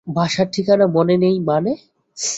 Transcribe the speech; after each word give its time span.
বাসার 0.07 0.47
ঠিকানা 0.53 0.85
মনে 0.87 1.15
নেই 1.17 1.37
মানে? 1.41 1.71